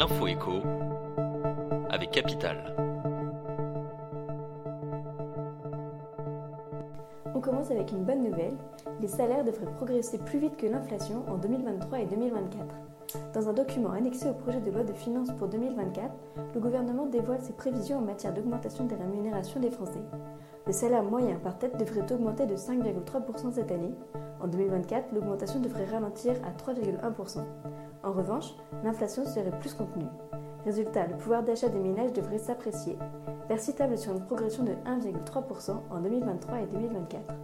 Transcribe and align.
l'info 0.00 0.26
écho 0.28 0.62
avec 1.90 2.10
Capital. 2.12 2.74
On 7.34 7.40
commence 7.42 7.70
avec 7.70 7.92
une 7.92 8.04
bonne 8.04 8.22
nouvelle. 8.22 8.56
Les 9.02 9.08
salaires 9.08 9.44
devraient 9.44 9.70
progresser 9.70 10.16
plus 10.16 10.38
vite 10.38 10.56
que 10.56 10.66
l'inflation 10.66 11.22
en 11.28 11.36
2023 11.36 12.00
et 12.00 12.06
2024. 12.06 12.64
Dans 13.34 13.48
un 13.48 13.52
document 13.52 13.90
annexé 13.90 14.28
au 14.28 14.34
projet 14.34 14.60
de 14.60 14.70
loi 14.70 14.84
de 14.84 14.92
finances 14.92 15.30
pour 15.38 15.48
2024, 15.48 16.12
le 16.54 16.60
gouvernement 16.60 17.06
dévoile 17.06 17.40
ses 17.40 17.52
prévisions 17.52 17.98
en 17.98 18.02
matière 18.02 18.32
d'augmentation 18.32 18.84
des 18.84 18.94
rémunérations 18.94 19.60
des 19.60 19.70
Français. 19.70 20.02
Le 20.66 20.72
salaire 20.72 21.02
moyen 21.02 21.36
par 21.36 21.58
tête 21.58 21.76
devrait 21.76 22.12
augmenter 22.12 22.46
de 22.46 22.56
5,3% 22.56 23.52
cette 23.52 23.72
année. 23.72 23.94
En 24.40 24.46
2024, 24.46 25.12
l'augmentation 25.12 25.60
devrait 25.60 25.86
ralentir 25.86 26.34
à 26.44 26.52
3,1%. 26.52 27.40
En 28.02 28.12
revanche, 28.12 28.54
l'inflation 28.84 29.24
serait 29.24 29.58
plus 29.58 29.74
contenue. 29.74 30.06
Résultat, 30.64 31.06
le 31.06 31.16
pouvoir 31.16 31.42
d'achat 31.42 31.68
des 31.68 31.80
ménages 31.80 32.12
devrait 32.12 32.38
s'apprécier, 32.38 32.96
persistable 33.48 33.98
sur 33.98 34.12
une 34.12 34.24
progression 34.24 34.62
de 34.62 34.72
1,3% 34.72 35.72
en 35.90 36.00
2023 36.00 36.60
et 36.60 36.66
2024. 36.66 37.34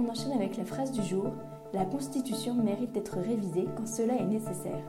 On 0.00 0.08
enchaîne 0.08 0.30
avec 0.32 0.56
la 0.56 0.64
phrase 0.64 0.92
du 0.92 1.02
jour 1.02 1.32
La 1.72 1.84
Constitution 1.84 2.54
mérite 2.54 2.92
d'être 2.92 3.18
révisée 3.18 3.66
quand 3.76 3.88
cela 3.88 4.14
est 4.14 4.26
nécessaire. 4.26 4.84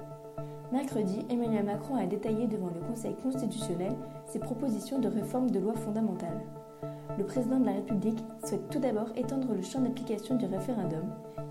Mercredi, 0.72 1.26
Emmanuel 1.32 1.66
Macron 1.66 1.96
a 1.96 2.06
détaillé 2.06 2.46
devant 2.46 2.70
le 2.70 2.80
Conseil 2.80 3.16
constitutionnel 3.16 3.96
ses 4.28 4.38
propositions 4.38 5.00
de 5.00 5.08
réforme 5.08 5.50
de 5.50 5.58
loi 5.58 5.74
fondamentale. 5.74 6.40
Le 7.18 7.26
président 7.26 7.60
de 7.60 7.66
la 7.66 7.74
République 7.74 8.24
souhaite 8.46 8.70
tout 8.70 8.80
d'abord 8.80 9.10
étendre 9.16 9.54
le 9.54 9.62
champ 9.62 9.82
d'application 9.82 10.36
du 10.36 10.46
référendum. 10.46 11.04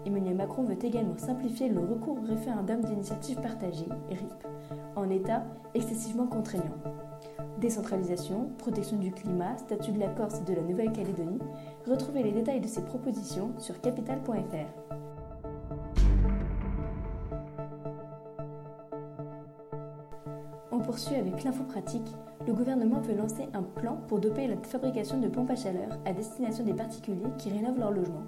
Emmanuel 0.06 0.36
Macron 0.36 0.62
veut 0.62 0.82
également 0.82 1.19
simplifier 1.19 1.69
le 1.69 1.80
recours 1.80 2.19
au 2.19 2.27
référendum 2.27 2.80
d'initiative 2.80 3.41
partagée, 3.41 3.88
RIP, 4.08 4.47
en 4.97 5.11
état 5.11 5.44
excessivement 5.75 6.27
contraignant. 6.27 6.78
Décentralisation, 7.58 8.50
protection 8.56 8.97
du 8.97 9.11
climat, 9.11 9.58
statut 9.58 9.92
de 9.92 9.98
la 9.98 10.08
Corse 10.08 10.41
et 10.41 10.44
de 10.44 10.55
la 10.55 10.62
Nouvelle-Calédonie, 10.62 11.41
retrouvez 11.86 12.22
les 12.22 12.33
détails 12.33 12.60
de 12.60 12.69
ces 12.69 12.83
propositions 12.83 13.53
sur 13.58 13.81
capital.fr. 13.81 14.94
On 20.79 20.81
poursuit 20.81 21.17
avec 21.17 21.43
l'info 21.43 21.65
pratique. 21.65 22.15
Le 22.47 22.55
gouvernement 22.55 23.01
veut 23.01 23.17
lancer 23.17 23.48
un 23.53 23.65
plan 23.65 23.98
pour 24.07 24.21
doper 24.21 24.47
la 24.47 24.57
fabrication 24.62 25.19
de 25.19 25.27
pompes 25.27 25.51
à 25.51 25.57
chaleur 25.57 25.98
à 26.05 26.12
destination 26.12 26.62
des 26.62 26.73
particuliers 26.73 27.33
qui 27.37 27.51
rénovent 27.51 27.81
leur 27.81 27.91
logement. 27.91 28.23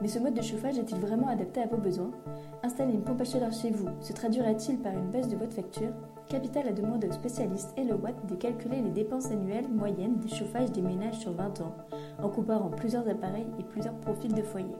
Mais 0.00 0.08
ce 0.08 0.18
mode 0.18 0.34
de 0.34 0.42
chauffage 0.42 0.76
est-il 0.76 0.98
vraiment 0.98 1.28
adapté 1.28 1.60
à 1.60 1.68
vos 1.68 1.76
besoins? 1.76 2.10
Installer 2.64 2.94
une 2.94 3.04
pompe 3.04 3.20
à 3.20 3.24
chaleur 3.24 3.52
chez 3.52 3.70
vous 3.70 3.86
se 4.00 4.12
traduira-t-il 4.12 4.78
par 4.78 4.92
une 4.92 5.10
baisse 5.12 5.28
de 5.28 5.36
votre 5.36 5.52
facture? 5.52 5.92
Capital 6.26 6.66
a 6.66 6.72
demandé 6.72 7.06
aux 7.06 7.12
spécialistes 7.12 7.72
et 7.76 7.84
le 7.84 7.94
Watt 7.94 8.26
de 8.26 8.34
calculer 8.34 8.82
les 8.82 8.90
dépenses 8.90 9.30
annuelles 9.30 9.68
moyennes 9.68 10.16
des 10.16 10.34
chauffages 10.34 10.72
des 10.72 10.82
ménages 10.82 11.20
sur 11.20 11.32
20 11.32 11.60
ans, 11.60 11.76
en 12.20 12.28
comparant 12.28 12.70
plusieurs 12.70 13.08
appareils 13.08 13.46
et 13.60 13.62
plusieurs 13.62 13.94
profils 13.94 14.34
de 14.34 14.42
foyer. 14.42 14.74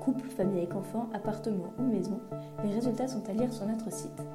Couple, 0.00 0.28
famille 0.28 0.58
avec 0.58 0.74
enfants, 0.74 1.08
appartement 1.14 1.72
ou 1.78 1.84
maison, 1.84 2.18
les 2.64 2.74
résultats 2.74 3.06
sont 3.06 3.22
à 3.30 3.32
lire 3.32 3.52
sur 3.52 3.66
notre 3.66 3.92
site. 3.92 4.26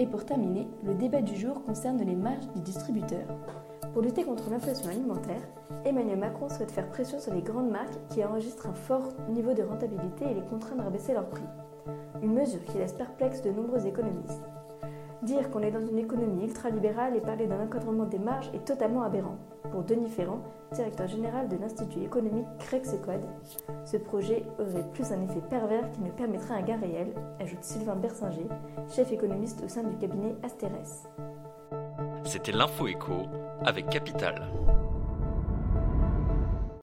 Et 0.00 0.06
pour 0.06 0.24
terminer, 0.24 0.66
le 0.82 0.94
débat 0.94 1.20
du 1.20 1.36
jour 1.36 1.62
concerne 1.62 2.02
les 2.02 2.16
marges 2.16 2.48
des 2.54 2.62
distributeurs. 2.62 3.36
Pour 3.92 4.00
lutter 4.00 4.24
contre 4.24 4.48
l'inflation 4.48 4.88
alimentaire, 4.88 5.42
Emmanuel 5.84 6.18
Macron 6.18 6.48
souhaite 6.48 6.70
faire 6.70 6.88
pression 6.88 7.20
sur 7.20 7.34
les 7.34 7.42
grandes 7.42 7.70
marques 7.70 7.98
qui 8.08 8.24
enregistrent 8.24 8.68
un 8.68 8.72
fort 8.72 9.12
niveau 9.28 9.52
de 9.52 9.62
rentabilité 9.62 10.24
et 10.24 10.32
les 10.32 10.46
contraindre 10.48 10.86
à 10.86 10.90
baisser 10.90 11.12
leurs 11.12 11.28
prix. 11.28 11.44
Une 12.22 12.32
mesure 12.32 12.64
qui 12.64 12.78
laisse 12.78 12.94
perplexe 12.94 13.42
de 13.42 13.50
nombreux 13.50 13.86
économistes. 13.86 14.48
Dire 15.22 15.50
qu'on 15.50 15.60
est 15.60 15.70
dans 15.70 15.86
une 15.86 15.98
économie 15.98 16.44
ultralibérale 16.44 17.14
et 17.14 17.20
parler 17.20 17.46
d'un 17.46 17.62
encadrement 17.62 18.06
des 18.06 18.18
marges 18.18 18.50
est 18.54 18.64
totalement 18.64 19.02
aberrant. 19.02 19.36
Pour 19.70 19.82
Denis 19.82 20.08
Ferrand, 20.08 20.40
directeur 20.72 21.06
général 21.08 21.48
de 21.48 21.56
l'Institut 21.56 22.02
économique 22.02 22.46
Crexecode, 22.58 23.26
ce 23.84 23.98
projet 23.98 24.44
aurait 24.58 24.88
plus 24.94 25.12
un 25.12 25.22
effet 25.22 25.42
pervers 25.50 25.90
qui 25.90 26.00
ne 26.00 26.10
permettrait 26.10 26.54
un 26.54 26.62
gain 26.62 26.78
réel, 26.78 27.12
ajoute 27.38 27.62
Sylvain 27.62 27.96
Bersinger, 27.96 28.48
chef 28.88 29.12
économiste 29.12 29.62
au 29.62 29.68
sein 29.68 29.82
du 29.82 29.96
cabinet 29.96 30.34
Asterès. 30.42 31.06
C'était 32.24 32.52
l'info 32.52 32.86
écho 32.86 33.26
avec 33.64 33.90
Capital. 33.90 34.40